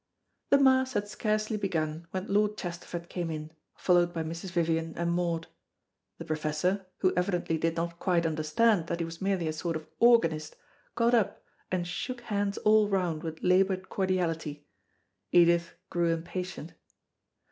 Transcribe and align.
The 0.49 0.57
Mass 0.57 0.93
had 0.93 1.07
scarcely 1.07 1.57
begun 1.57 2.07
when 2.09 2.25
Lord 2.27 2.57
Chesterford 2.57 3.07
came 3.07 3.29
in, 3.29 3.51
followed 3.75 4.13
by 4.15 4.23
Mrs. 4.23 4.49
Vivian 4.49 4.95
and 4.97 5.11
Maud. 5.11 5.45
The 6.17 6.25
Professor, 6.25 6.87
who 7.01 7.13
evidently 7.15 7.59
did 7.59 7.75
not 7.75 7.99
quite 7.99 8.25
understand 8.25 8.87
that 8.87 8.99
he 8.99 9.05
was 9.05 9.21
merely 9.21 9.47
a 9.47 9.53
sort 9.53 9.75
of 9.75 9.85
organist, 9.99 10.55
got 10.95 11.13
up 11.13 11.45
and 11.71 11.87
shook 11.87 12.21
hands 12.21 12.57
all 12.57 12.87
round 12.89 13.21
with 13.21 13.43
laboured 13.43 13.89
cordiality. 13.89 14.65
Edith 15.31 15.73
grew 15.91 16.11
impatient. 16.11 16.73